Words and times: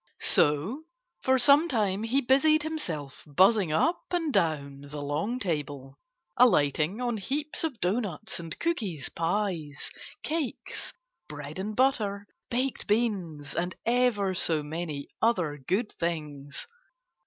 So 0.21 0.85
for 1.21 1.37
some 1.37 1.67
time 1.67 2.01
he 2.01 2.21
busied 2.21 2.63
himself 2.63 3.23
buzzing 3.27 3.71
up 3.71 4.01
and 4.09 4.33
down 4.33 4.87
the 4.89 4.99
long 4.99 5.37
table, 5.37 5.99
alighting 6.35 6.99
on 6.99 7.17
heaps 7.17 7.63
of 7.63 7.79
doughnuts 7.79 8.39
and 8.39 8.57
cookies, 8.57 9.09
pies, 9.09 9.91
cakes, 10.23 10.91
bread 11.29 11.59
and 11.59 11.75
butter, 11.75 12.25
baked 12.49 12.87
beans 12.87 13.53
and 13.53 13.75
ever 13.85 14.33
so 14.33 14.63
many 14.63 15.07
other 15.21 15.59
good 15.67 15.93
things. 15.99 16.65